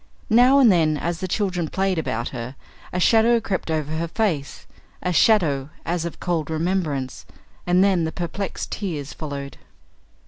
Now 0.31 0.57
and 0.57 0.71
then, 0.71 0.97
as 0.97 1.19
the 1.19 1.27
children 1.27 1.69
played 1.69 1.99
about 1.99 2.29
her, 2.29 2.55
a 2.91 2.99
shadow 2.99 3.39
crept 3.39 3.69
over 3.69 3.91
her 3.97 4.07
face 4.07 4.65
a 5.03 5.13
shadow 5.13 5.69
as 5.85 6.05
of 6.05 6.19
cold 6.19 6.49
remembrance 6.49 7.23
and 7.67 7.83
then 7.83 8.03
the 8.03 8.11
perplexed 8.11 8.71
tears 8.71 9.13
followed. 9.13 9.57